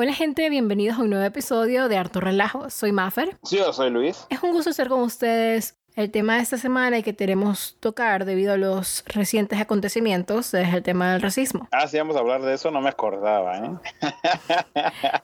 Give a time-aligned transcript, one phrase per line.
[0.00, 2.70] Hola gente, bienvenidos a un nuevo episodio de Harto Relajo.
[2.70, 3.36] Soy Maffer.
[3.42, 4.28] Sí, yo soy Luis.
[4.30, 8.24] Es un gusto estar con ustedes el tema de esta semana y que queremos tocar
[8.24, 11.66] debido a los recientes acontecimientos es el tema del racismo.
[11.72, 13.70] Ah, sí, vamos a hablar de eso, no me acordaba, ¿eh?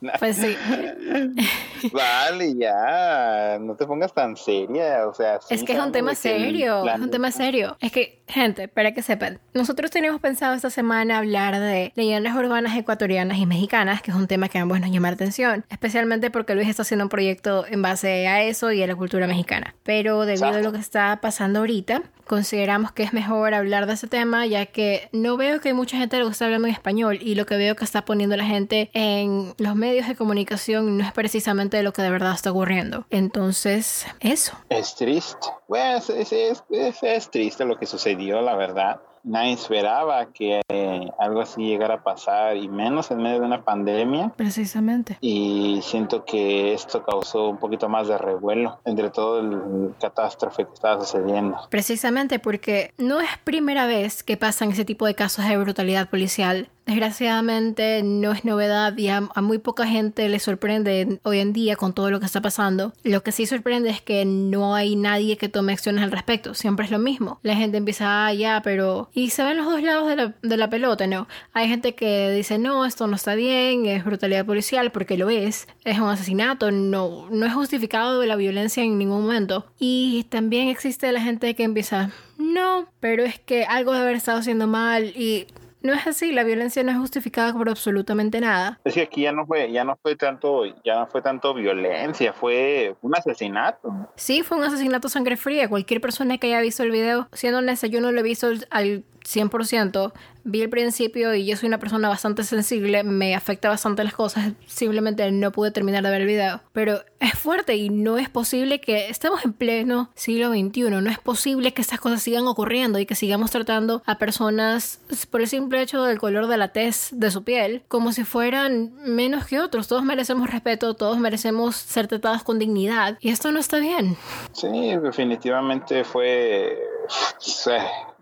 [0.18, 0.56] Pues sí.
[1.92, 5.38] vale, ya, no te pongas tan seria, o sea...
[5.48, 7.76] es que es un tema serio, es un tema serio.
[7.80, 12.76] Es que, gente, para que sepan, nosotros teníamos pensado esta semana hablar de leyendas urbanas
[12.76, 16.56] ecuatorianas y mexicanas, que es un tema que ambos nos llama la atención, especialmente porque
[16.56, 19.76] Luis está haciendo un proyecto en base a eso y a la cultura mexicana.
[19.84, 24.06] Pero debido a lo que está pasando ahorita, consideramos que es mejor hablar de ese
[24.08, 27.46] tema, ya que no veo que mucha gente lo esté hablando en español y lo
[27.46, 31.82] que veo que está poniendo la gente en los medios de comunicación no es precisamente
[31.82, 33.06] lo que de verdad está ocurriendo.
[33.10, 34.58] Entonces, eso.
[34.68, 35.46] Es triste.
[35.68, 36.62] Pues es, es,
[37.02, 42.02] es triste lo que sucedió, la verdad nadie esperaba que eh, algo así llegara a
[42.02, 44.32] pasar y menos en medio de una pandemia.
[44.36, 45.18] Precisamente.
[45.20, 50.74] Y siento que esto causó un poquito más de revuelo entre todo el catástrofe que
[50.74, 51.58] estaba sucediendo.
[51.70, 56.68] Precisamente porque no es primera vez que pasan ese tipo de casos de brutalidad policial
[56.86, 61.94] Desgraciadamente no es novedad y a, muy poca gente le sorprende hoy en día con
[61.94, 62.92] todo lo que está pasando.
[63.02, 66.52] Lo que sí sorprende es que no hay nadie que tome acciones al respecto.
[66.52, 67.38] Siempre es lo mismo.
[67.42, 69.08] La gente empieza, ah, ya, pero...
[69.14, 71.26] Y se ven los dos lados de la, de la pelota, ¿no?
[71.54, 75.66] Hay gente que dice, no, esto no está bien, es brutalidad policial, porque lo es.
[75.84, 79.66] Es un asesinato, no, no es justificado la violencia en ningún momento.
[79.78, 84.38] Y también existe la gente que empieza, no, pero es que algo debe haber estado
[84.38, 85.46] haciendo mal y
[85.84, 88.80] no es así, la violencia no es justificada por absolutamente nada.
[88.84, 92.32] Es que aquí ya no fue, ya no fue tanto, ya no fue tanto violencia,
[92.32, 93.92] fue un asesinato.
[94.16, 95.68] Sí, fue un asesinato sangre fría.
[95.68, 99.04] Cualquier persona que haya visto el video, siendo honesta, yo no lo he visto al
[99.24, 100.12] 100%,
[100.44, 104.52] vi el principio y yo soy una persona bastante sensible, me afecta bastante las cosas,
[104.66, 106.60] simplemente no pude terminar de ver el video.
[106.72, 111.18] Pero es fuerte y no es posible que estemos en pleno siglo XXI, no es
[111.18, 115.00] posible que estas cosas sigan ocurriendo y que sigamos tratando a personas
[115.30, 118.92] por el simple hecho del color de la tez de su piel como si fueran
[119.04, 119.88] menos que otros.
[119.88, 124.16] Todos merecemos respeto, todos merecemos ser tratados con dignidad y esto no está bien.
[124.52, 126.78] Sí, definitivamente fue...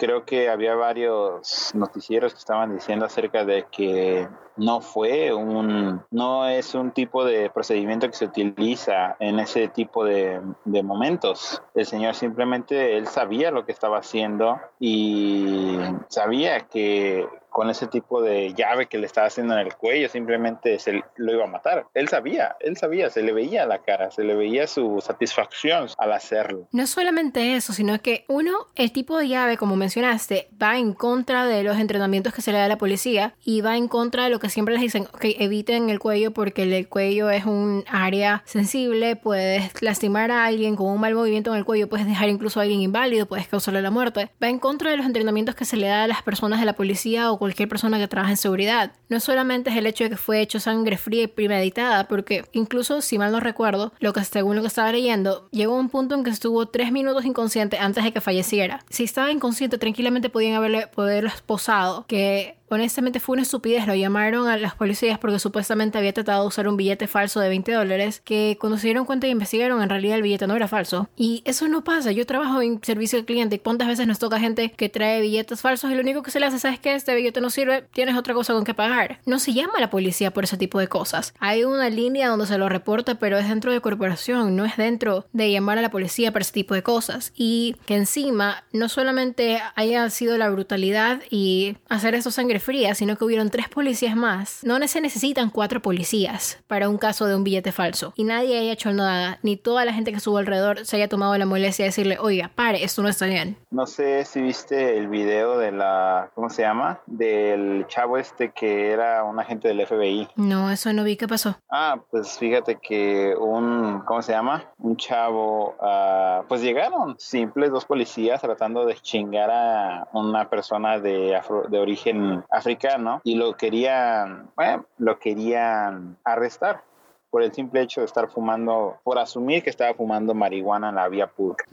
[0.03, 4.27] Creo que había varios noticieros que estaban diciendo acerca de que
[4.57, 10.05] no fue un, no es un tipo de procedimiento que se utiliza en ese tipo
[10.05, 11.63] de, momentos.
[11.73, 18.23] El Señor simplemente, él sabía lo que estaba haciendo y sabía que con ese tipo
[18.23, 21.87] de llave que le estaba haciendo en el cuello, simplemente se lo iba a matar.
[21.95, 26.13] Él sabía, él sabía, se le veía la cara, se le veía su satisfacción al
[26.13, 26.67] hacerlo.
[26.73, 31.47] No solamente eso, sino que uno, el tipo de llave, como mencionaste, va en contra
[31.47, 34.31] de los entrenamientos que se le da a la policía y va en contra de
[34.31, 38.43] lo que siempre les dicen, ok, eviten el cuello porque el cuello es un área
[38.47, 42.61] sensible, puedes lastimar a alguien con un mal movimiento en el cuello, puedes dejar incluso
[42.61, 44.31] a alguien inválido, puedes causarle la muerte.
[44.43, 46.73] Va en contra de los entrenamientos que se le da a las personas de la
[46.73, 48.92] policía o cualquier persona que trabaja en seguridad.
[49.08, 53.03] No solamente es el hecho de que fue hecho sangre fría y premeditada, porque incluso,
[53.03, 56.14] si mal no recuerdo, lo que según lo que estaba leyendo, llegó a un punto
[56.14, 58.84] en que estuvo tres minutos inconsciente antes de que falleciera.
[58.91, 64.49] Si estaba inconsciente, tranquilamente podían haberle poderlo esposado, que Honestamente fue una estupidez, lo llamaron
[64.49, 68.22] a las policías porque supuestamente había tratado de usar un billete falso de 20 dólares,
[68.25, 71.10] que cuando se dieron cuenta y investigaron en realidad el billete no era falso.
[71.15, 74.72] Y eso no pasa, yo trabajo en servicio al cliente, ¿cuántas veces nos toca gente
[74.72, 77.43] que trae billetes falsos y lo único que se le hace, ¿sabes que Este billete
[77.43, 79.21] no sirve, tienes otra cosa con que pagar.
[79.27, 81.34] No se llama a la policía por ese tipo de cosas.
[81.41, 85.27] Hay una línea donde se lo reporta, pero es dentro de corporación, no es dentro
[85.34, 87.33] de llamar a la policía para ese tipo de cosas.
[87.37, 93.17] Y que encima no solamente haya sido la brutalidad y hacer eso sangre fría, sino
[93.17, 94.61] que hubieron tres policías más.
[94.65, 98.12] No se necesitan cuatro policías para un caso de un billete falso.
[98.17, 101.36] Y nadie haya hecho nada, ni toda la gente que estuvo alrededor se haya tomado
[101.39, 103.57] la molestia de decirle, oiga, pare, esto no está bien.
[103.71, 107.01] No sé si viste el video de la, ¿cómo se llama?
[107.07, 110.28] Del chavo este que era un agente del FBI.
[110.36, 111.57] No, eso no vi, ¿qué pasó?
[111.71, 114.65] Ah, pues fíjate que un, ¿cómo se llama?
[114.78, 121.36] Un chavo, uh, pues llegaron simples dos policías tratando de chingar a una persona de,
[121.36, 126.83] afro, de origen africano y lo querían, bueno, lo querían arrestar
[127.30, 131.09] por el simple hecho de estar fumando, por asumir que estaba fumando marihuana en la
[131.09, 131.65] vía pública.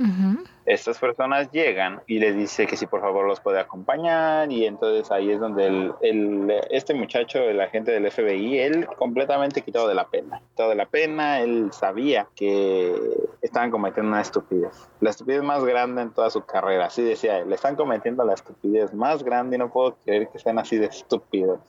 [0.69, 5.09] Estas personas llegan y le dice que si por favor los puede acompañar y entonces
[5.09, 9.95] ahí es donde el, el, este muchacho, el agente del FBI, él completamente quitado de
[9.95, 12.93] la pena, quitado de la pena, él sabía que
[13.41, 17.49] estaban cometiendo una estupidez, la estupidez más grande en toda su carrera, así decía él,
[17.49, 20.85] le están cometiendo la estupidez más grande y no puedo creer que sean así de
[20.85, 21.61] estúpidos.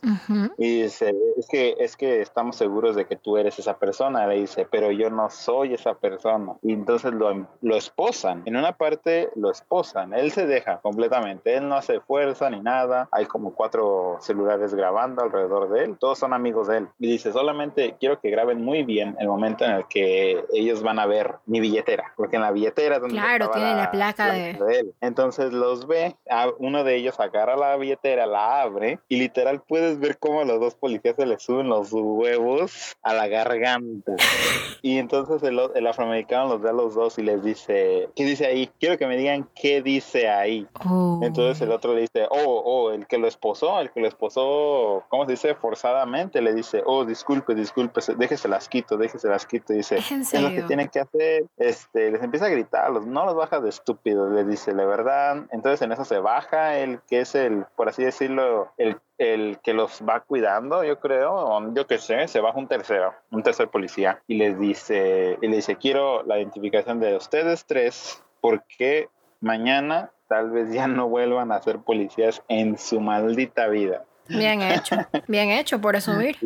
[0.59, 4.35] Y dice, es que, es que estamos seguros de que tú eres esa persona, le
[4.35, 6.53] dice, pero yo no soy esa persona.
[6.61, 8.90] Y entonces lo, lo esposan, en una parte
[9.35, 14.17] lo esposan, él se deja completamente, él no hace fuerza ni nada, hay como cuatro
[14.21, 16.87] celulares grabando alrededor de él, todos son amigos de él.
[16.99, 20.99] Y dice, solamente quiero que graben muy bien el momento en el que ellos van
[20.99, 24.51] a ver mi billetera, porque en la billetera donde claro, tiene la, placa de...
[24.51, 24.93] él.
[25.01, 26.15] Entonces los ve,
[26.59, 30.75] uno de ellos agarra la billetera, la abre y literal puedes ver cómo los dos
[30.75, 34.13] policías se le suben los huevos a la garganta.
[34.83, 38.47] Y entonces el, el afroamericano los ve a los dos y les dice, ¿qué dice
[38.47, 38.71] ahí?
[38.81, 40.67] Quiero que me digan qué dice ahí.
[40.89, 41.19] Oh.
[41.21, 45.03] Entonces el otro le dice, oh, oh, el que lo esposó, el que lo esposó,
[45.07, 45.53] ¿cómo se dice?
[45.53, 49.73] Forzadamente le dice, oh, disculpe, disculpe, déjese las quito, déjese las quito.
[49.73, 51.45] Dice, ¿Es, lo que tienen que hacer.
[51.57, 55.45] Este, les empieza a gritar, no los baja de estúpidos, le dice, la verdad.
[55.51, 59.75] Entonces en eso se baja el que es el, por así decirlo, el el que
[59.75, 64.19] los va cuidando, yo creo, yo qué sé, se baja un tercero, un tercer policía
[64.25, 69.07] y les dice, y le dice, quiero la identificación de ustedes tres porque
[69.39, 74.03] mañana tal vez ya no vuelvan a ser policías en su maldita vida.
[74.27, 74.95] Bien hecho,
[75.27, 76.37] bien hecho por asumir.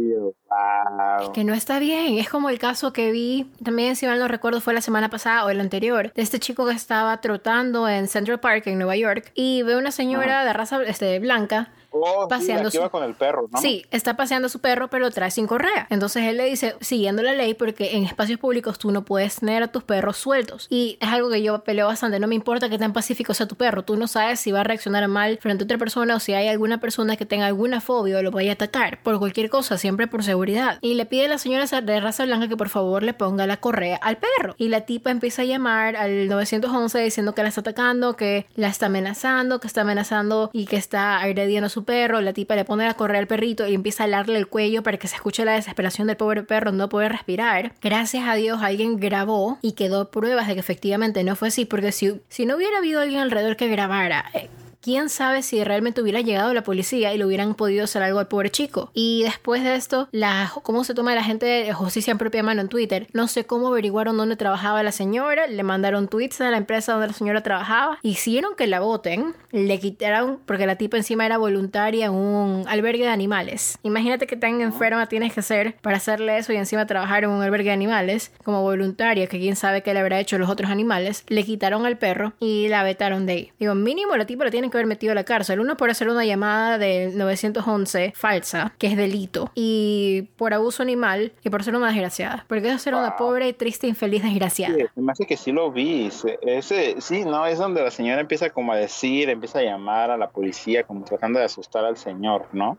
[1.34, 2.18] Que no está bien.
[2.18, 5.46] Es como el caso que vi, también si mal no recuerdo fue la semana pasada
[5.46, 9.32] o el anterior, de este chico que estaba trotando en Central Park en Nueva York
[9.36, 13.60] y ve una señora de raza este, blanca Oh, paseando sí, con el perro, ¿no?
[13.60, 15.88] Sí, está paseando su perro, pero trae sin correa.
[15.90, 19.64] Entonces él le dice, siguiendo la ley, porque en espacios públicos tú no puedes tener
[19.64, 20.68] a tus perros sueltos.
[20.70, 22.20] Y es algo que yo peleo bastante.
[22.20, 23.84] No me importa que tan pacífico sea tu perro.
[23.84, 26.48] Tú no sabes si va a reaccionar mal frente a otra persona o si hay
[26.48, 29.02] alguna persona que tenga alguna fobia o lo vaya a atacar.
[29.02, 30.80] Por cualquier cosa, siempre por seguridad.
[30.82, 33.58] Y le pide a la señora de raza blanca que por favor le ponga la
[33.58, 34.56] correa al perro.
[34.58, 38.68] Y la tipa empieza a llamar al 911 diciendo que la está atacando, que la
[38.68, 42.66] está amenazando, que está amenazando y que está agrediendo a su perro, la tipa le
[42.66, 45.46] pone a correr al perrito y empieza a alarle el cuello para que se escuche
[45.46, 47.74] la desesperación del pobre perro, no puede respirar.
[47.82, 51.92] Gracias a Dios alguien grabó y quedó pruebas de que efectivamente no fue así, porque
[51.92, 54.50] si, si no hubiera habido alguien alrededor que grabara, eh,
[54.86, 58.28] quién sabe si realmente hubiera llegado la policía y le hubieran podido hacer algo al
[58.28, 58.92] pobre chico.
[58.94, 62.62] Y después de esto, la, cómo se toma la gente de justicia en propia mano
[62.62, 63.08] en Twitter.
[63.12, 67.08] No sé cómo averiguaron dónde trabajaba la señora, le mandaron tweets a la empresa donde
[67.08, 72.06] la señora trabajaba, hicieron que la voten, le quitaron, porque la tipa encima era voluntaria
[72.06, 73.80] en un albergue de animales.
[73.82, 77.42] Imagínate que tan enferma tienes que ser para hacerle eso y encima trabajar en un
[77.42, 81.24] albergue de animales como voluntaria, que quién sabe qué le habrá hecho los otros animales.
[81.28, 83.52] Le quitaron al perro y la vetaron de ahí.
[83.58, 85.60] Digo, mínimo la tipa la tienen que haber metido a la cárcel.
[85.60, 91.34] Uno por hacer una llamada de 911 falsa, que es delito, y por abuso animal,
[91.44, 92.46] y por ser una desgraciada.
[92.48, 94.76] Porque es ser una pobre, triste, infeliz desgraciada.
[94.76, 96.10] Sí, me hace que sí lo vi.
[96.42, 100.18] Ese, sí, no, es donde la señora empieza como a decir, empieza a llamar a
[100.18, 102.78] la policía, como tratando de asustar al señor, ¿no?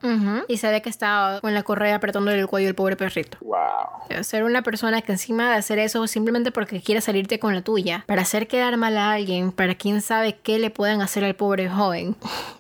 [0.49, 3.39] Y se ve que está con la correa apretándole el cuello al pobre perrito.
[3.41, 4.23] Wow.
[4.23, 8.05] Ser una persona que encima de hacer eso simplemente porque quiere salirte con la tuya,
[8.07, 11.69] para hacer quedar mal a alguien, para quién sabe qué le pueden hacer al pobre
[11.69, 11.86] joven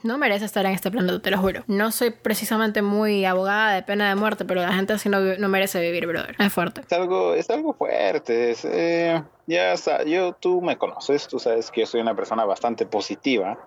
[0.02, 1.64] no merece estar en este plano, te lo juro.
[1.67, 5.49] No soy precisamente muy abogada de pena de muerte, pero la gente así no, no
[5.49, 6.37] merece vivir, brother.
[6.38, 6.82] Es fuerte.
[6.82, 8.50] Es algo, es algo fuerte.
[8.50, 12.44] Es, eh, ya está, yo, tú me conoces, tú sabes que yo soy una persona
[12.44, 13.58] bastante positiva.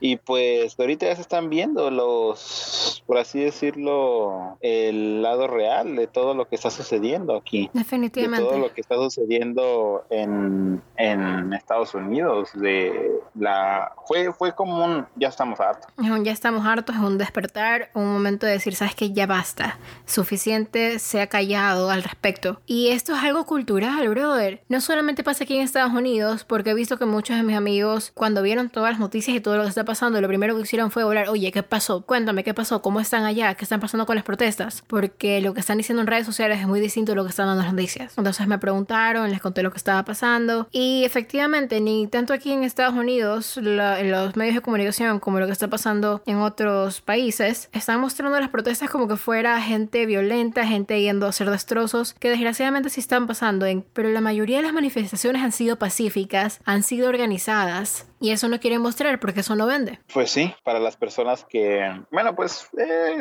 [0.00, 6.06] Y pues ahorita ya se están viendo los, por así decirlo, el lado real de
[6.06, 7.68] todo lo que está sucediendo aquí.
[7.72, 8.44] Definitivamente.
[8.44, 12.50] De todo lo que está sucediendo en, en Estados Unidos.
[12.54, 15.90] De la, fue, fue como un, ya estamos hartos.
[16.22, 19.78] Ya estamos hartos, es un despertar, un momento de decir, sabes que ya basta.
[20.06, 22.60] Suficiente se ha callado al respecto.
[22.66, 24.62] Y esto es algo cultural, brother.
[24.68, 27.56] No solo solamente pasa aquí en Estados Unidos, porque he visto que muchos de mis
[27.56, 30.62] amigos, cuando vieron todas las noticias y todo lo que está pasando, lo primero que
[30.62, 32.00] hicieron fue hablar, oye, ¿qué pasó?
[32.00, 32.82] Cuéntame, ¿qué pasó?
[32.82, 33.54] ¿Cómo están allá?
[33.54, 34.82] ¿Qué están pasando con las protestas?
[34.88, 37.46] Porque lo que están diciendo en redes sociales es muy distinto a lo que están
[37.46, 38.18] dando las noticias.
[38.18, 42.64] Entonces me preguntaron, les conté lo que estaba pasando y efectivamente, ni tanto aquí en
[42.64, 48.00] Estados Unidos, los medios de comunicación como lo que está pasando en otros países, están
[48.00, 52.90] mostrando las protestas como que fuera gente violenta, gente yendo a hacer destrozos, que desgraciadamente
[52.90, 56.82] sí están pasando, en, pero la mayoría de las manifestaciones manifestaciones han sido pacíficas, han
[56.82, 60.00] sido organizadas Y eso no quieren mostrar porque eso no vende.
[60.12, 63.18] Pues sí, para las personas que, bueno, pues eh,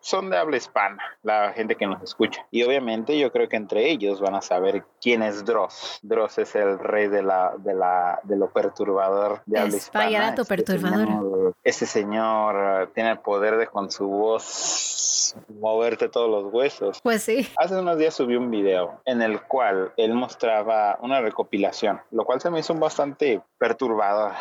[0.00, 2.46] son de habla hispana, la gente que nos escucha.
[2.50, 6.00] Y obviamente yo creo que entre ellos van a saber quién es Dross.
[6.02, 10.10] Dross es el rey de la de la de lo perturbador de habla hispana.
[10.10, 11.54] dato este perturbador.
[11.64, 17.00] ese señor eh, tiene el poder de con su voz moverte todos los huesos.
[17.02, 17.48] Pues sí.
[17.56, 22.40] Hace unos días subí un video en el cual él mostraba una recopilación, lo cual
[22.40, 24.32] se me hizo bastante perturbador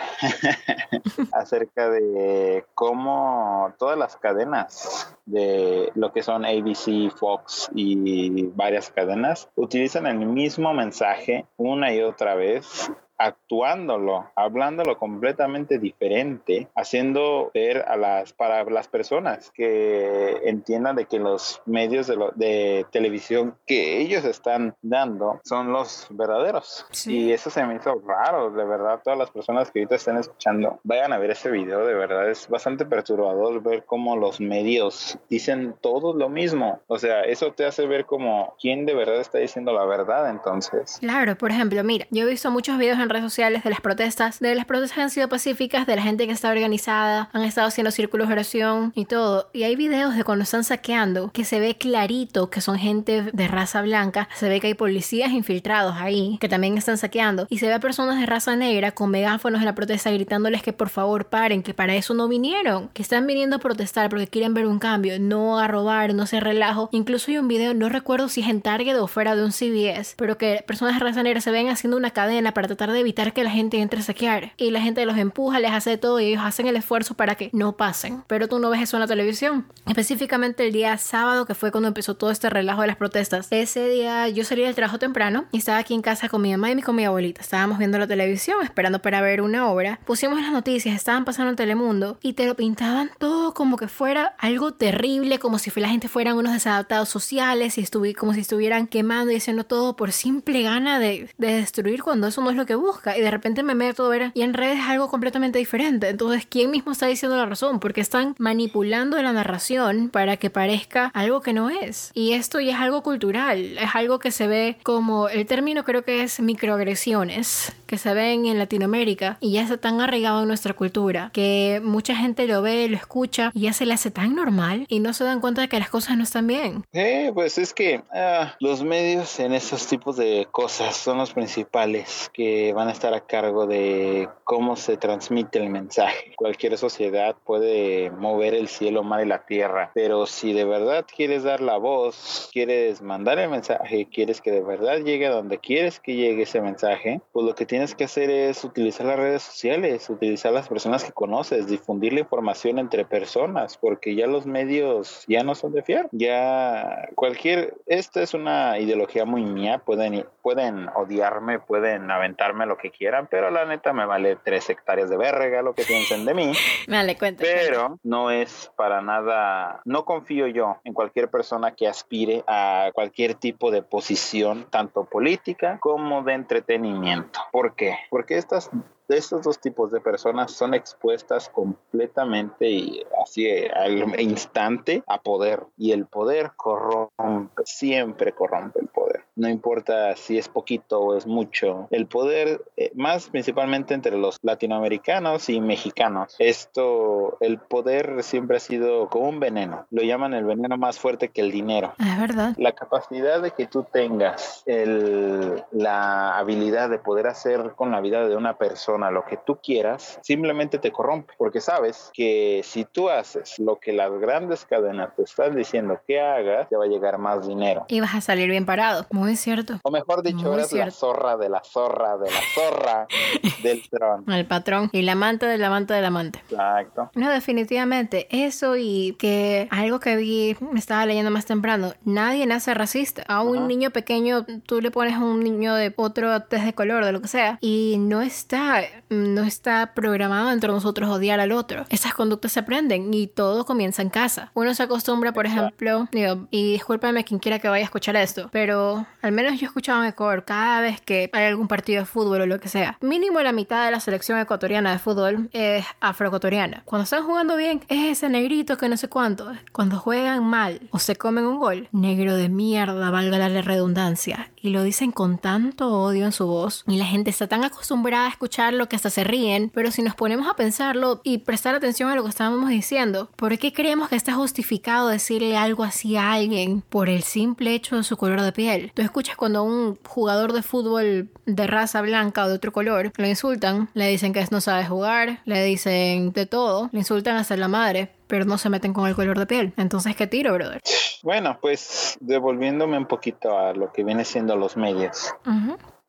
[1.34, 9.50] acerca de cómo todas las cadenas de lo que son ABC, Fox y varias cadenas
[9.56, 17.98] utilizan el mismo mensaje una y otra vez actuándolo, hablándolo completamente diferente, haciendo ver a
[17.98, 24.24] las para las personas que entiendan de que los medios de, de televisión que ellos
[24.26, 26.86] están dando son los verdaderos.
[27.06, 30.80] Y eso se me hizo raro, de verdad, todas las personas que ahorita estén escuchando,
[30.84, 35.76] vayan a ver ese video, de verdad es bastante perturbador ver cómo los medios dicen
[35.82, 36.82] todo lo mismo.
[36.88, 40.98] O sea, eso te hace ver como quién de verdad está diciendo la verdad entonces.
[41.00, 44.40] Claro, por ejemplo, mira, yo he visto muchos videos en redes sociales de las protestas,
[44.40, 47.92] de las protestas han sido pacíficas, de la gente que está organizada, han estado haciendo
[47.92, 49.50] círculos de oración y todo.
[49.54, 53.48] Y hay videos de cuando están saqueando que se ve clarito que son gente de
[53.48, 57.68] raza blanca, se ve que hay policías infiltrados ahí que también están saqueando y se
[57.68, 61.26] ve a personas de raza negra con megáfonos en la protesta gritándoles que por favor
[61.26, 64.80] paren, que para eso no vinieron, que están viniendo a protestar porque quieren ver un
[64.80, 66.90] cambio, no a robar, no se relajo.
[66.92, 70.16] Incluso hay un video, no recuerdo si es en Target o fuera de un CBS,
[70.18, 73.34] pero que personas de raza negra se ven haciendo una cadena para tratar de evitar
[73.34, 74.54] que la gente entre a saquear.
[74.58, 77.50] Y la gente los empuja, les hace todo y ellos hacen el esfuerzo para que
[77.54, 78.24] no pasen.
[78.28, 79.66] Pero tú no ves eso en la televisión.
[79.88, 83.48] Específicamente el día sábado, que fue cuando empezó todo este relajo de las protestas.
[83.52, 86.72] Ese día yo salí del trabajo temprano y estaba aquí en casa con mi mamá
[86.72, 87.42] y con mi abuelita.
[87.42, 90.00] Estábamos viendo la televisión, esperando para ver una obra.
[90.06, 94.36] Pusimos las noticias, estaban pasando en Telemundo y te lo pintaban todo como que fuera
[94.38, 99.32] algo terrible, como si la gente fueran unos desadaptados sociales y como si estuvieran quemando
[99.32, 102.76] y haciendo todo por simple gana de, de destruir cuando eso no es lo que
[102.88, 103.18] busca.
[103.18, 106.10] Y de repente me meto a ver y en redes es algo completamente diferente.
[106.10, 107.80] Entonces, ¿quién mismo está diciendo la razón?
[107.80, 112.12] Porque están manipulando la narración para que parezca algo que no es.
[112.14, 116.04] Y esto ya es algo cultural, es algo que se ve como, el término creo
[116.04, 120.74] que es microagresiones, que se ven en Latinoamérica y ya está tan arraigado en nuestra
[120.74, 124.86] cultura que mucha gente lo ve, lo escucha y ya se le hace tan normal
[124.90, 126.84] y no se dan cuenta de que las cosas no están bien.
[126.94, 132.30] Eh, pues es que ah, los medios en esos tipos de cosas son los principales
[132.34, 136.34] que van a estar a cargo de cómo se transmite el mensaje.
[136.36, 141.42] Cualquier sociedad puede mover el cielo, mar y la tierra, pero si de verdad quieres
[141.42, 146.00] dar la voz, quieres mandar el mensaje, quieres que de verdad llegue a donde quieres
[146.00, 150.08] que llegue ese mensaje, pues lo que tienes que hacer es utilizar las redes sociales,
[150.12, 155.44] utilizar las personas que conoces, difundir la información entre personas, porque ya los medios ya
[155.44, 156.10] no son de fiar.
[156.12, 162.92] Ya cualquier, esta es una ideología muy mía, pueden, pueden odiarme, pueden aventarme lo que
[162.92, 166.52] quieran, pero la neta me vale tres hectáreas de verga lo que piensen de mí.
[166.88, 167.44] Vale, cuenta.
[167.44, 173.36] Pero no es para nada, no confío yo en cualquier persona que aspire a cualquier
[173.36, 177.40] tipo de posición, tanto política como de entretenimiento.
[177.52, 177.98] ¿Por qué?
[178.10, 178.70] Porque estas
[179.16, 185.92] estos dos tipos de personas son expuestas completamente y así al instante a poder y
[185.92, 189.24] el poder corrompe, siempre corrompe el poder.
[189.38, 191.88] No importa si es poquito o es mucho.
[191.92, 196.36] El poder, eh, más principalmente entre los latinoamericanos y mexicanos.
[196.40, 199.86] Esto, el poder siempre ha sido como un veneno.
[199.92, 201.94] Lo llaman el veneno más fuerte que el dinero.
[202.00, 202.54] Ah, es verdad.
[202.58, 208.28] La capacidad de que tú tengas el, la habilidad de poder hacer con la vida
[208.28, 213.10] de una persona lo que tú quieras, simplemente te corrompe, porque sabes que si tú
[213.10, 217.18] haces lo que las grandes cadenas te están diciendo que hagas, te va a llegar
[217.18, 217.86] más dinero.
[217.88, 219.80] Y vas a salir bien parado, muy cierto.
[219.84, 223.08] O mejor dicho, eres la zorra de la zorra de la zorra
[223.64, 224.24] del patrón.
[224.32, 226.40] El patrón y la amante del amante del amante.
[226.50, 227.12] Exacto.
[227.16, 232.74] No, definitivamente, eso y que algo que vi, me estaba leyendo más temprano, nadie nace
[232.74, 233.24] racista.
[233.28, 237.06] A un niño pequeño, tú le pones a un niño de otro test de color,
[237.06, 241.86] de lo que sea, y no está no está programado entre nosotros odiar al otro.
[241.90, 244.52] Esas conductas se aprenden y todo comienza en casa.
[244.54, 246.08] Uno se acostumbra, por ejemplo,
[246.52, 250.02] y discúlpame quien quiera que vaya a escuchar esto, pero al menos yo he escuchado
[250.04, 253.42] en Ecuador cada vez que hay algún partido de fútbol o lo que sea, mínimo
[253.42, 256.84] la mitad de la selección ecuatoriana de fútbol es afroecuatoriana.
[256.86, 259.52] Cuando están jugando bien, es ese negrito que no sé cuánto.
[259.72, 264.52] Cuando juegan mal o se comen un gol, negro de mierda, valga la redundancia.
[264.62, 266.84] Y lo dicen con tanto odio en su voz.
[266.88, 269.72] Y la gente está tan acostumbrada a escucharlo que hasta se ríen.
[269.74, 273.58] Pero si nos ponemos a pensarlo y prestar atención a lo que estábamos diciendo, ¿por
[273.58, 278.04] qué creemos que está justificado decirle algo así a alguien por el simple hecho de
[278.04, 278.92] su color de piel?
[279.08, 283.90] Escuchas cuando un jugador de fútbol de raza blanca o de otro color lo insultan,
[283.94, 288.12] le dicen que no sabe jugar, le dicen de todo, le insultan hasta la madre
[288.28, 289.74] pero no se meten con el color de piel.
[289.78, 290.82] Entonces, ¿qué tiro, brother?
[291.24, 295.34] Bueno, pues devolviéndome un poquito a lo que viene siendo los medios.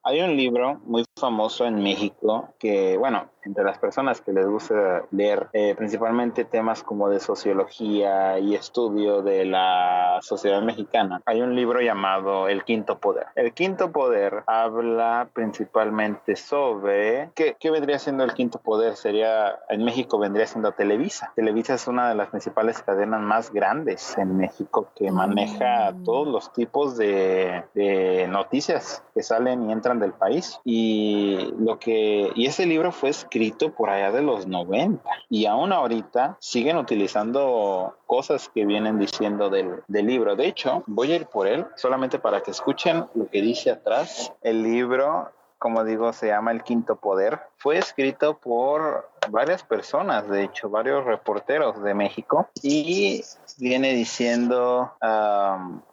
[0.04, 5.02] Hay un libro muy famoso en México que, bueno, entre las personas que les gusta
[5.10, 11.56] leer eh, principalmente temas como de sociología y estudio de la sociedad mexicana, hay un
[11.56, 13.26] libro llamado El Quinto Poder.
[13.34, 18.96] El Quinto Poder habla principalmente sobre qué, qué vendría siendo el Quinto Poder.
[18.96, 21.32] Sería, en México vendría siendo Televisa.
[21.34, 26.04] Televisa es una de las principales cadenas más grandes en México que maneja mm.
[26.04, 30.60] todos los tipos de, de noticias que salen y entran del país.
[30.64, 33.37] Y lo que, y ese libro fue escrito
[33.76, 39.82] por allá de los 90 y aún ahorita siguen utilizando cosas que vienen diciendo del,
[39.88, 40.36] libro.
[40.36, 44.32] De hecho, voy a ir por él solamente para que escuchen lo que dice atrás.
[44.42, 47.40] El libro, como digo, se llama El Quinto Poder.
[47.56, 53.24] Fue escrito por varias personas, de hecho, varios reporteros de México y
[53.58, 54.92] viene diciendo,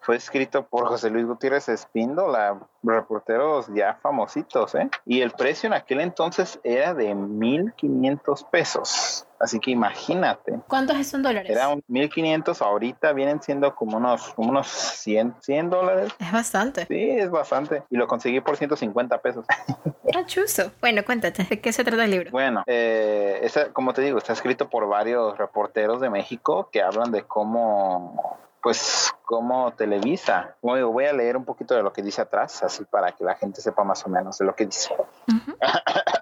[0.02, 4.90] fue escrito por José Luis Gutiérrez Espíndola, reporteros ya famositos, ¿eh?
[5.06, 9.28] Y el precio en aquel entonces era de 1.500 pesos.
[9.40, 10.60] Así que imagínate.
[10.68, 11.50] ¿Cuántos son dólares?
[11.50, 16.14] Era un 1500, ahorita vienen siendo como unos, unos 100, 100 dólares.
[16.20, 16.86] Es bastante.
[16.86, 17.84] Sí, es bastante.
[17.90, 19.46] Y lo conseguí por 150 pesos.
[20.16, 20.72] Ah, chuso.
[20.80, 22.32] Bueno, cuéntate, ¿de qué se trata el libro?
[22.32, 27.12] Bueno, eh, esa, como te digo, está escrito por varios reporteros de México que hablan
[27.12, 30.56] de cómo pues cómo Televisa.
[30.60, 33.24] Como digo, voy a leer un poquito de lo que dice atrás, así para que
[33.24, 34.96] la gente sepa más o menos de lo que dice.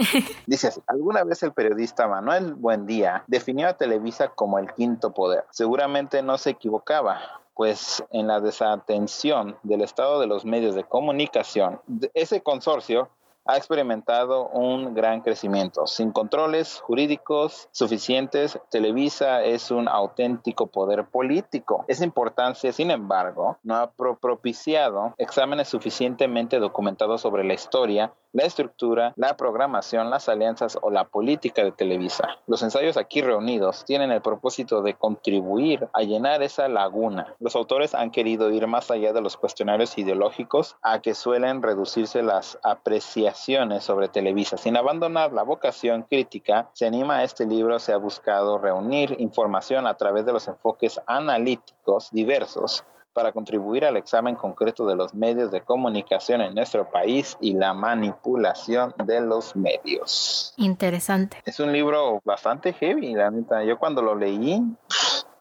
[0.46, 5.44] Dice así, alguna vez el periodista Manuel Buendía definió a Televisa como el quinto poder.
[5.50, 11.80] Seguramente no se equivocaba, pues en la desatención del estado de los medios de comunicación,
[12.14, 13.10] ese consorcio
[13.46, 15.86] ha experimentado un gran crecimiento.
[15.86, 21.84] Sin controles jurídicos suficientes, Televisa es un auténtico poder político.
[21.88, 29.12] Esa importancia, sin embargo, no ha propiciado exámenes suficientemente documentados sobre la historia la estructura,
[29.16, 32.38] la programación, las alianzas o la política de Televisa.
[32.46, 37.34] Los ensayos aquí reunidos tienen el propósito de contribuir a llenar esa laguna.
[37.40, 42.22] Los autores han querido ir más allá de los cuestionarios ideológicos a que suelen reducirse
[42.22, 44.56] las apreciaciones sobre Televisa.
[44.56, 49.86] Sin abandonar la vocación crítica, se anima a este libro, se ha buscado reunir información
[49.86, 55.50] a través de los enfoques analíticos diversos para contribuir al examen concreto de los medios
[55.50, 60.54] de comunicación en nuestro país y la manipulación de los medios.
[60.56, 61.38] Interesante.
[61.44, 63.64] Es un libro bastante heavy, la neta.
[63.64, 64.62] Yo cuando lo leí,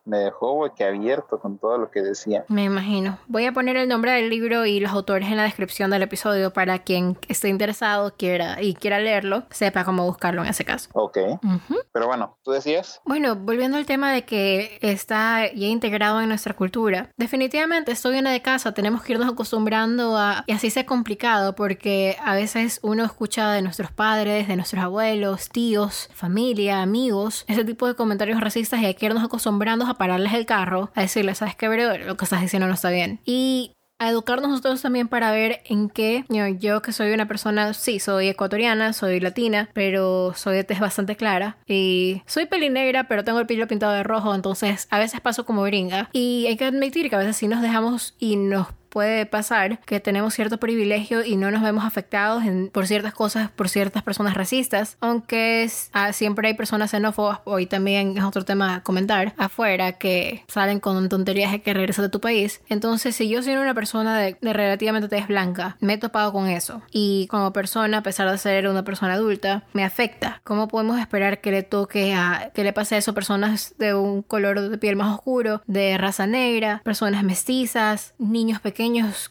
[0.09, 2.45] me dejó abierto con todo lo que decía.
[2.47, 3.19] Me imagino.
[3.27, 6.51] Voy a poner el nombre del libro y los autores en la descripción del episodio
[6.51, 10.89] para quien esté interesado quiera y quiera leerlo, sepa cómo buscarlo en ese caso.
[10.93, 11.17] Ok.
[11.91, 13.01] Pero bueno, ¿tú decías?
[13.05, 18.29] Bueno, volviendo al tema de que está ya integrado en nuestra cultura, definitivamente estoy en
[18.29, 23.03] de casa, tenemos que irnos acostumbrando a, y así sea complicado, porque a veces uno
[23.03, 28.81] escucha de nuestros padres, de nuestros abuelos, tíos, familia, amigos, ese tipo de comentarios racistas
[28.81, 32.25] y hay que irnos acostumbrando a pararles el carro, a decirles, ¿sabes qué, Lo que
[32.25, 33.19] estás diciendo no está bien.
[33.25, 36.23] Y a educarnos nosotros también para ver en qué
[36.57, 41.17] yo, que soy una persona, sí, soy ecuatoriana, soy latina, pero soy de tez bastante
[41.17, 45.45] clara y soy pelinegra, pero tengo el pelo pintado de rojo, entonces a veces paso
[45.45, 49.25] como gringa y hay que admitir que a veces sí nos dejamos y nos puede
[49.25, 54.04] pasar que tenemos cierto privilegio y no nos vemos afectados por ciertas cosas, por ciertas
[54.04, 59.34] personas racistas, aunque ah, siempre hay personas xenófobas, hoy también es otro tema a comentar,
[59.38, 62.62] afuera que salen con tonterías de que regresas de tu país.
[62.69, 66.82] Entonces, si yo soy una persona de, relativamente tez blanca, me he topado con eso
[66.91, 70.41] y como persona, a pesar de ser una persona adulta, me afecta.
[70.43, 74.21] ¿Cómo podemos esperar que le toque a, que le pase a eso personas de un
[74.21, 78.78] color de piel más oscuro, de raza negra, personas mestizas, niños pequeños?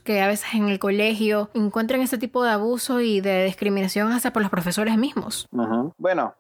[0.05, 4.33] Que a veces en el colegio encuentran ese tipo de abuso y de discriminación hasta
[4.33, 5.49] por los profesores mismos.
[5.97, 6.35] Bueno,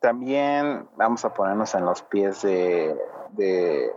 [0.00, 3.90] también vamos a ponernos en los pies de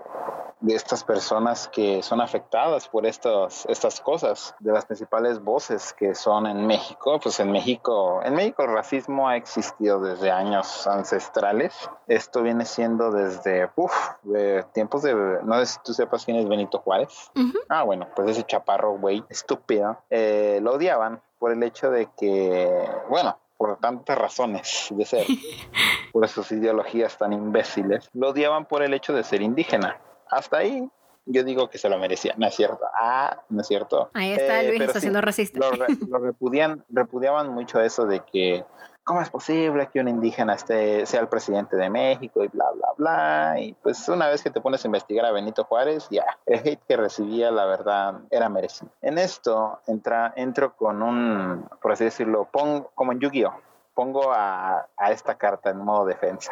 [0.67, 6.47] estas personas que son afectadas por estas, estas cosas, de las principales voces que son
[6.47, 7.19] en México.
[7.21, 11.89] Pues en México, en México el racismo ha existido desde años ancestrales.
[12.07, 13.93] Esto viene siendo desde uf,
[14.23, 17.31] de tiempos de, no sé si tú sepas quién es Benito Juárez.
[17.69, 22.89] Ah, bueno, pues ese chaparro, güey, estúpido, eh, lo odiaban por el hecho de que,
[23.09, 25.25] bueno, por tantas razones de ser,
[26.13, 29.99] por sus ideologías tan imbéciles, lo odiaban por el hecho de ser indígena.
[30.29, 30.89] Hasta ahí
[31.27, 32.85] yo digo que se lo merecía, no es cierto.
[32.93, 34.09] Ah, no es cierto.
[34.13, 35.59] Ahí está eh, Luis, está siendo racista.
[35.59, 38.65] Lo, repudian, repudiaban mucho eso de que
[39.03, 42.87] ¿cómo es posible que un indígena esté, sea el presidente de México y bla, bla,
[42.97, 43.59] bla?
[43.59, 46.81] Y pues una vez que te pones a investigar a Benito Juárez, ya, el hate
[46.87, 48.91] que recibía, la verdad, era merecido.
[49.01, 53.66] En esto entra, entro con un, por así decirlo, pongo como en Yu-Gi-Oh!
[53.97, 56.51] Pongo a, esta carta en modo defensa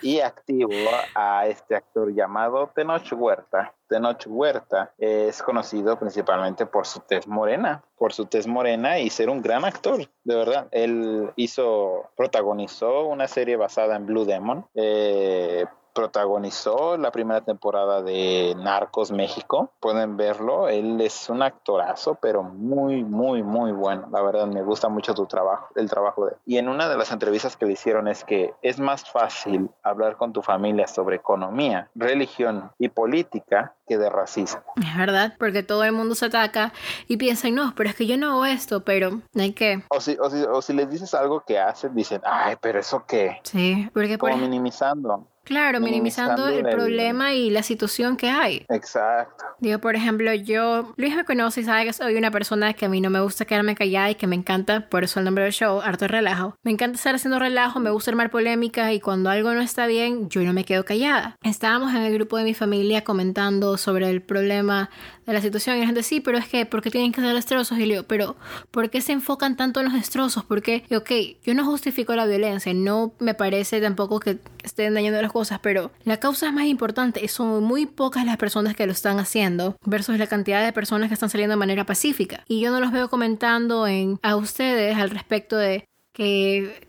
[0.00, 0.70] y activo
[1.14, 3.74] a este actor llamado Tenoch Huerta.
[3.86, 9.28] Tenoch Huerta es conocido principalmente por su tez morena, por su tez morena y ser
[9.28, 10.68] un gran actor, de verdad.
[10.70, 18.54] Él hizo, protagonizó una serie basada en Blue Demon, eh, protagonizó la primera temporada de
[18.56, 19.70] Narcos México.
[19.80, 20.68] Pueden verlo.
[20.68, 24.08] Él es un actorazo, pero muy, muy, muy bueno.
[24.10, 26.36] La verdad, me gusta mucho tu trabajo, el trabajo de él.
[26.46, 30.16] Y en una de las entrevistas que le hicieron es que es más fácil hablar
[30.16, 34.62] con tu familia sobre economía, religión y política que de racismo.
[34.80, 36.72] Es verdad, porque todo el mundo se ataca
[37.08, 39.82] y piensa, no, pero es que yo no hago esto, pero hay que...
[39.88, 43.04] O si, o si, o si les dices algo que hacen, dicen, ay, pero eso
[43.04, 43.40] qué.
[43.42, 44.16] Sí, porque...
[44.16, 45.26] Como minimizando.
[45.50, 48.66] Claro, minimizando, el, problema y la situación que hay.
[48.68, 49.44] Exacto.
[49.58, 52.88] Digo, por ejemplo, yo, Luis me conoce y sabe que soy una persona que a
[52.88, 55.52] mí no me gusta quedarme callada y que me encanta, por eso el nombre del
[55.52, 56.54] show, harto relajo.
[56.62, 60.28] Me encanta estar haciendo relajo, me gusta armar polémica y cuando algo no está bien,
[60.28, 61.36] yo no me quedo callada.
[61.42, 64.90] Estábamos en el grupo de mi familia comentando sobre el problema
[65.26, 67.34] de la situación y la gente, sí, pero es que, ¿por qué tienen que ser
[67.34, 67.78] destrozos?
[67.78, 68.36] Y le digo, pero,
[68.70, 70.44] ¿por qué se enfocan tanto en los destrozos?
[70.44, 71.10] Porque, ok,
[71.44, 75.90] yo no justifico la violencia, no me parece tampoco que estén dañando las cosas, pero
[76.04, 79.76] la causa es más importante y son muy pocas las personas que lo están haciendo
[79.84, 82.44] versus la cantidad de personas que están saliendo de manera pacífica.
[82.48, 85.84] Y yo no los veo comentando en, a ustedes al respecto de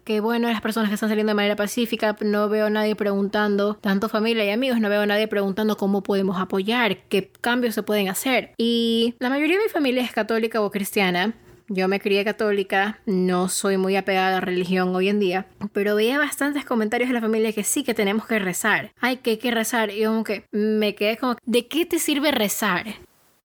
[0.04, 3.76] que, bueno, las personas que están saliendo de manera pacífica, no veo a nadie preguntando,
[3.76, 7.84] tanto familia y amigos, no veo a nadie preguntando cómo podemos apoyar, qué cambios se
[7.84, 8.54] pueden hacer.
[8.58, 11.34] Y la mayoría de mi familia es católica o cristiana,
[11.70, 15.96] yo me crié católica, no soy muy apegada a la religión hoy en día, pero
[15.96, 18.92] veía bastantes comentarios de la familia que sí que tenemos que rezar.
[19.00, 19.92] Hay que, que rezar.
[19.92, 22.88] Y como que me quedé como, ¿de qué te sirve rezar?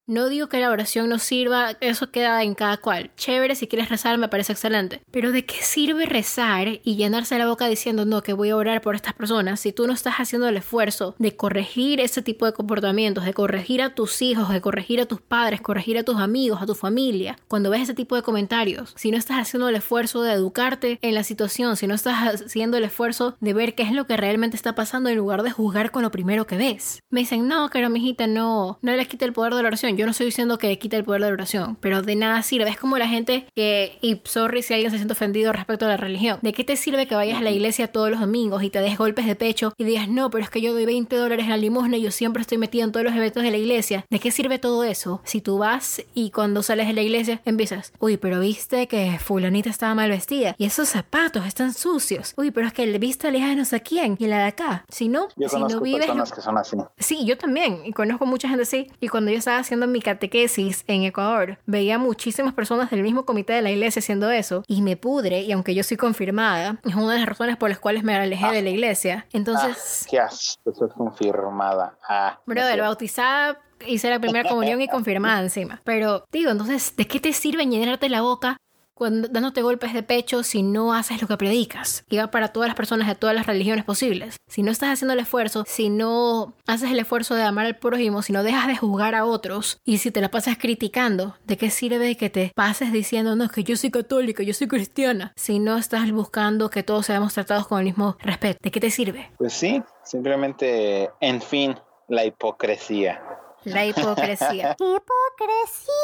[0.08, 3.10] No digo que la oración no sirva, eso queda en cada cual.
[3.16, 5.02] Chévere, si quieres rezar me parece excelente.
[5.10, 8.82] Pero ¿de qué sirve rezar y llenarse la boca diciendo no, que voy a orar
[8.82, 12.52] por estas personas si tú no estás haciendo el esfuerzo de corregir ese tipo de
[12.52, 16.62] comportamientos, de corregir a tus hijos, de corregir a tus padres, corregir a tus amigos,
[16.62, 17.36] a tu familia?
[17.48, 21.16] Cuando ves ese tipo de comentarios, si no estás haciendo el esfuerzo de educarte en
[21.16, 24.56] la situación, si no estás haciendo el esfuerzo de ver qué es lo que realmente
[24.56, 27.00] está pasando en lugar de juzgar con lo primero que ves.
[27.10, 30.04] Me dicen, no, pero mijita, no, no les quite el poder de la oración yo
[30.04, 32.68] no estoy diciendo que quita el poder de la oración, pero de nada sirve.
[32.68, 35.96] Es como la gente que, y sorry si alguien se siente ofendido respecto a la
[35.96, 38.80] religión, ¿de qué te sirve que vayas a la iglesia todos los domingos y te
[38.80, 41.50] des golpes de pecho y digas, no, pero es que yo doy 20 dólares en
[41.50, 44.04] la limosna y yo siempre estoy metido en todos los eventos de la iglesia?
[44.10, 45.20] ¿De qué sirve todo eso?
[45.24, 49.70] Si tú vas y cuando sales de la iglesia empiezas, uy, pero viste que fulanita
[49.70, 52.34] estaba mal vestida y esos zapatos están sucios.
[52.36, 54.84] Uy, pero es que el vista le no sé quién y la de acá.
[54.88, 56.06] Si no, yo si no vives...
[56.06, 56.76] personas que son así.
[56.98, 57.82] Sí, yo también.
[57.84, 58.90] Y conozco mucha gente así.
[59.00, 63.54] Y cuando yo estaba haciendo mi catequesis en Ecuador, veía muchísimas personas del mismo comité
[63.54, 67.12] de la iglesia haciendo eso y me pudre, y aunque yo soy confirmada, es una
[67.12, 69.26] de las razones por las cuales me alejé de la iglesia.
[69.32, 70.02] Entonces...
[70.04, 70.58] Ah, ¿Qué haces?
[70.64, 71.96] Eso es confirmada.
[72.08, 75.80] Ah, brother, bautizada hice la primera comunión y confirmada encima.
[75.84, 78.56] Pero digo, entonces, ¿de qué te sirve llenarte la boca
[78.96, 82.04] cuando, dándote golpes de pecho si no haces lo que predicas.
[82.08, 84.36] Y va para todas las personas de todas las religiones posibles.
[84.48, 88.22] Si no estás haciendo el esfuerzo, si no haces el esfuerzo de amar al prójimo,
[88.22, 91.70] si no dejas de juzgar a otros y si te la pasas criticando, ¿de qué
[91.70, 95.34] sirve que te pases diciendo, no, es que yo soy católica, yo soy cristiana?
[95.36, 98.90] Si no estás buscando que todos seamos tratados con el mismo respeto, ¿de qué te
[98.90, 99.30] sirve?
[99.36, 101.76] Pues sí, simplemente, en fin,
[102.08, 103.22] la hipocresía.
[103.64, 104.74] La hipocresía.
[104.78, 105.96] hipocresía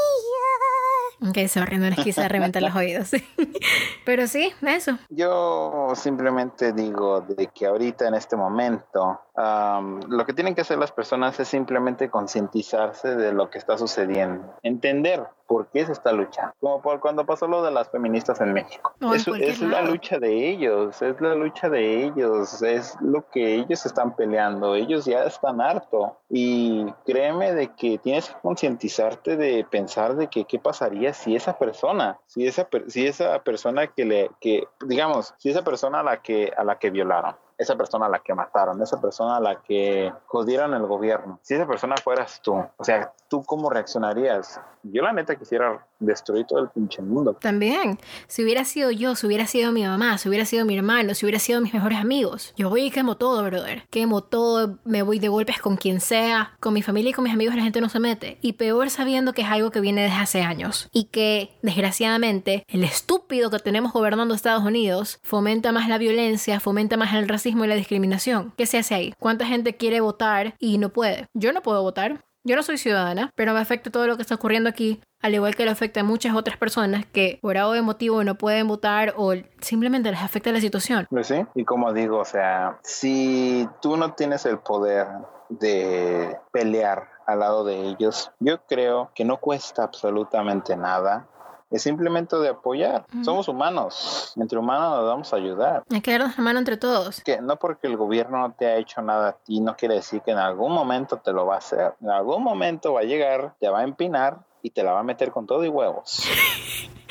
[1.28, 3.10] Ok, sorry, no les quise reventar los oídos.
[4.04, 4.98] Pero sí, eso.
[5.08, 10.92] Yo simplemente digo de que ahorita en este momento lo que tienen que hacer las
[10.92, 16.54] personas es simplemente concientizarse de lo que está sucediendo, entender por qué se está luchando,
[16.60, 18.94] como por cuando pasó lo de las feministas en México.
[19.14, 24.16] es, la lucha de ellos, es la lucha de ellos, es lo que ellos están
[24.16, 30.28] peleando, ellos ya están harto y créeme de que tienes que concientizarte de pensar de
[30.28, 35.34] que qué pasaría si esa persona, si esa, si esa persona que le, que digamos,
[35.38, 38.34] si esa persona a la que, a la que violaron, esa persona a la que
[38.34, 42.84] mataron, esa persona a la que jodieron el gobierno, si esa persona fueras tú, o
[42.84, 44.60] sea, ¿tú cómo reaccionarías?
[44.82, 47.34] Yo la neta quisiera destruir todo el pinche mundo.
[47.40, 51.14] También, si hubiera sido yo, si hubiera sido mi mamá, si hubiera sido mi hermano,
[51.14, 53.84] si hubiera sido mis mejores amigos, yo voy y quemo todo, brother.
[53.90, 57.32] Quemo todo, me voy de golpes con quien sea, con mi familia y con mis
[57.32, 58.38] amigos la gente no se mete.
[58.42, 60.88] Y peor sabiendo que es algo que viene desde hace años.
[60.92, 66.96] Y que, desgraciadamente, el estúpido que tenemos gobernando Estados Unidos fomenta más la violencia, fomenta
[66.96, 68.52] más el racismo y la discriminación.
[68.56, 69.14] ¿Qué se hace ahí?
[69.18, 71.26] ¿Cuánta gente quiere votar y no puede?
[71.34, 72.24] Yo no puedo votar.
[72.44, 75.54] Yo no soy ciudadana, pero me afecta todo lo que está ocurriendo aquí, al igual
[75.54, 79.14] que le afecta a muchas otras personas que por algo de motivo no pueden votar
[79.16, 81.06] o simplemente les afecta la situación.
[81.08, 85.06] Pues sí, y como digo, o sea, si tú no tienes el poder
[85.50, 91.28] de pelear al lado de ellos, yo creo que no cuesta absolutamente nada
[91.72, 93.06] es simplemente de apoyar.
[93.24, 94.32] Somos humanos.
[94.36, 95.82] Entre humanos nos vamos a ayudar.
[95.90, 97.22] Hay que darnos la mano entre todos.
[97.22, 100.20] Que no porque el gobierno no te ha hecho nada a ti, no quiere decir
[100.22, 101.94] que en algún momento te lo va a hacer.
[102.00, 105.04] En algún momento va a llegar, te va a empinar y te la va a
[105.04, 106.22] meter con todo y huevos.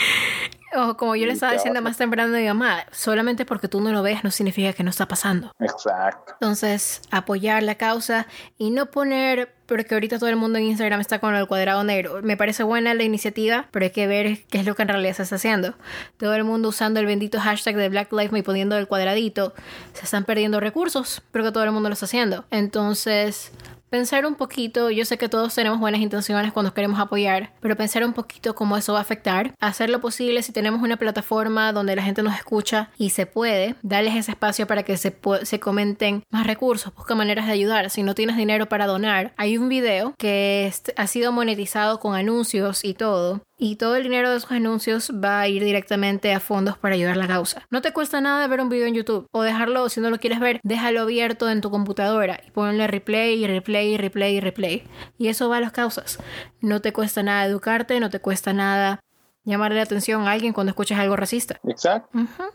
[0.73, 3.91] O como yo le estaba diciendo más temprano a mi mamá, solamente porque tú no
[3.91, 5.51] lo ves no significa que no está pasando.
[5.59, 6.33] Exacto.
[6.39, 11.19] Entonces, apoyar la causa y no poner, porque ahorita todo el mundo en Instagram está
[11.19, 12.21] con el cuadrado negro.
[12.21, 15.13] Me parece buena la iniciativa, pero hay que ver qué es lo que en realidad
[15.13, 15.75] se está haciendo.
[16.17, 19.53] Todo el mundo usando el bendito hashtag de Black Lives y poniendo el cuadradito.
[19.93, 22.45] Se están perdiendo recursos, pero que todo el mundo lo está haciendo.
[22.51, 23.51] Entonces,
[23.91, 28.05] pensar un poquito, yo sé que todos tenemos buenas intenciones cuando queremos apoyar, pero pensar
[28.05, 31.97] un poquito cómo eso va a afectar, hacer lo posible si tenemos una plataforma donde
[31.97, 36.23] la gente nos escucha y se puede, darles ese espacio para que se, se comenten
[36.31, 37.89] más recursos, busca maneras de ayudar.
[37.89, 42.85] Si no tienes dinero para donar, hay un video que ha sido monetizado con anuncios
[42.85, 46.79] y todo, y todo el dinero de esos anuncios va a ir directamente a fondos
[46.79, 47.67] para ayudar a la causa.
[47.69, 50.39] No te cuesta nada ver un video en YouTube o dejarlo, si no lo quieres
[50.39, 54.83] ver, déjalo abierto en tu computadora y ponle replay y replay y replay y replay.
[55.19, 56.17] Y eso va a las causas.
[56.59, 58.99] No te cuesta nada educarte, no te cuesta nada
[59.43, 61.59] llamarle la atención a alguien cuando escuchas algo racista.
[61.63, 62.09] Exacto.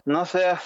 [0.04, 0.60] No seas,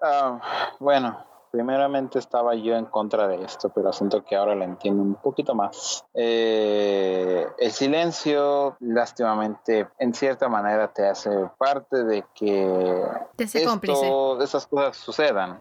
[0.00, 5.04] ah, bueno, primeramente estaba yo en contra de esto, pero siento que ahora lo entiendo
[5.04, 6.04] un poquito más.
[6.12, 13.04] Eh, el silencio, lástimamente, en cierta manera te hace parte de que
[13.38, 15.60] esas cosas sucedan.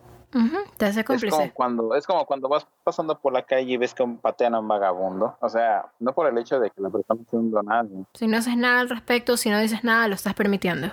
[0.77, 1.35] Te hace cómplice.
[1.35, 4.55] Es como, cuando, es como cuando vas pasando por la calle y ves que patean
[4.55, 5.37] a un vagabundo.
[5.39, 8.05] O sea, no por el hecho de que la persona esté nadie.
[8.13, 10.89] Si no haces nada al respecto, si no dices nada, lo estás permitiendo.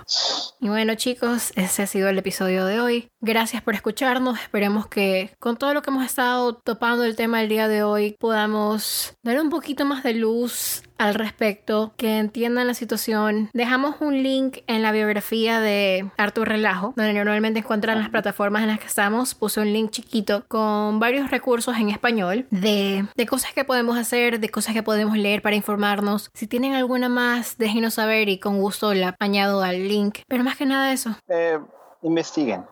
[0.59, 3.09] Y bueno, chicos, ese ha sido el episodio de hoy.
[3.19, 4.39] Gracias por escucharnos.
[4.39, 8.15] Esperemos que con todo lo que hemos estado topando el tema del día de hoy,
[8.19, 13.49] podamos dar un poquito más de luz al respecto, que entiendan la situación.
[13.53, 18.67] Dejamos un link en la biografía de Artur Relajo, donde normalmente encuentran las plataformas en
[18.67, 19.33] las que estamos.
[19.33, 24.39] Puse un link chiquito con varios recursos en español de, de cosas que podemos hacer,
[24.39, 26.29] de cosas que podemos leer para informarnos.
[26.33, 30.19] Si tienen alguna más, déjenos saber y con gusto la añado al link.
[30.27, 31.15] Pero más que nada eso.
[31.27, 31.59] Eh,
[32.03, 32.63] investiguen.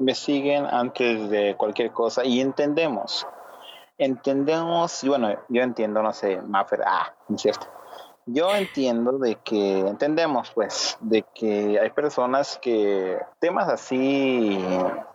[0.00, 3.26] Investiguen antes de cualquier cosa y entendemos
[3.98, 7.66] entendemos, y bueno, yo entiendo, no sé, Maffer, ah, es cierto.
[8.28, 14.58] Yo entiendo de que, entendemos pues, de que hay personas que temas así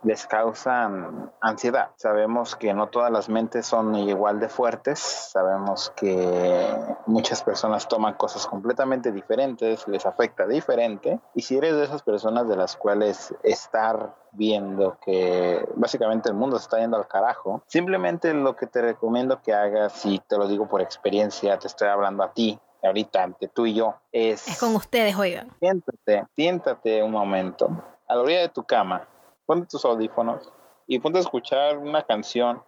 [0.02, 1.90] les causan ansiedad.
[1.96, 8.14] Sabemos que no todas las mentes son igual de fuertes, sabemos que muchas personas toman
[8.14, 11.20] cosas completamente diferentes, les afecta diferente.
[11.34, 16.56] Y si eres de esas personas de las cuales estar viendo que básicamente el mundo
[16.58, 20.48] se está yendo al carajo, simplemente lo que te recomiendo que hagas, y te lo
[20.48, 24.46] digo por experiencia, te estoy hablando a ti, ahorita ante tú y yo es...
[24.48, 25.50] Es con ustedes, oigan.
[25.58, 27.68] Siéntate, siéntate un momento
[28.08, 29.06] a la orilla de tu cama,
[29.46, 30.52] ponte tus audífonos
[30.86, 32.62] y ponte a escuchar una canción,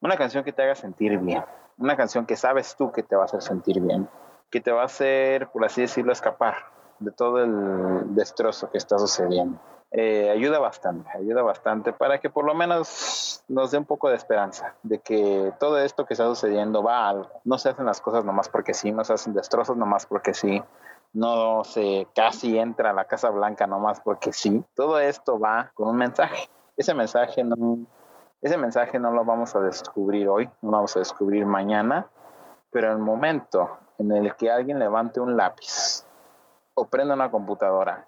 [0.00, 1.44] una canción que te haga sentir bien,
[1.78, 4.08] una canción que sabes tú que te va a hacer sentir bien,
[4.50, 6.54] que te va a hacer, por así decirlo, escapar
[6.98, 9.58] de todo el destrozo que está sucediendo.
[9.90, 14.16] Eh, ayuda bastante, ayuda bastante para que por lo menos nos dé un poco de
[14.16, 17.22] esperanza de que todo esto que está sucediendo va a.
[17.44, 20.62] No se hacen las cosas nomás porque sí, no se hacen destrozos nomás porque sí.
[21.14, 24.62] no se casi entra a la Casa Blanca nomás porque sí.
[24.74, 26.50] Todo esto va con un mensaje.
[26.76, 27.42] Ese mensaje
[28.40, 32.06] ese mensaje no lo vamos a descubrir hoy, no lo vamos a descubrir mañana,
[32.70, 36.04] pero el momento en el que alguien levante un lápiz
[36.74, 38.06] o prenda una computadora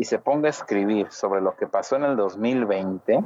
[0.00, 3.22] y se ponga a escribir sobre lo que pasó en el 2020,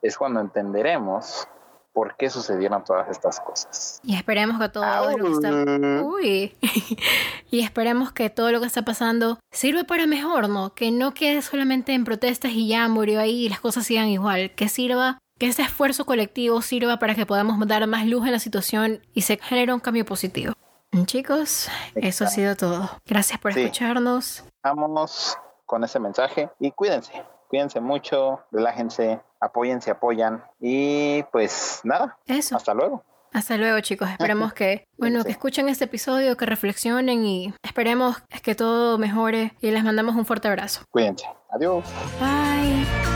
[0.00, 1.46] es cuando entenderemos
[1.92, 4.00] por qué sucedieron todas estas cosas.
[4.02, 6.02] Y esperemos que todo lo que está...
[6.02, 6.56] Uy.
[7.50, 10.72] y esperemos que todo lo que está pasando sirva para mejor, ¿no?
[10.72, 14.54] Que no quede solamente en protestas y ya murió ahí y las cosas sigan igual.
[14.54, 18.38] Que sirva, que ese esfuerzo colectivo sirva para que podamos dar más luz en la
[18.38, 20.54] situación y se genere un cambio positivo.
[21.04, 22.88] Chicos, eso ha sido todo.
[23.04, 24.44] Gracias por escucharnos.
[24.62, 27.12] Vámonos con ese mensaje y cuídense.
[27.48, 30.42] Cuídense mucho, relájense, apoyen si apoyan.
[30.60, 32.18] Y pues nada.
[32.26, 32.56] Eso.
[32.56, 33.04] Hasta luego.
[33.32, 34.08] Hasta luego, chicos.
[34.08, 39.52] Esperemos que, bueno, que escuchen este episodio, que reflexionen y esperemos que todo mejore.
[39.60, 40.82] Y les mandamos un fuerte abrazo.
[40.90, 41.26] Cuídense.
[41.50, 41.84] Adiós.
[42.18, 43.15] Bye.